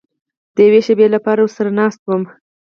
[0.55, 2.23] د یوې شېبې لپاره ورسره ناست وم.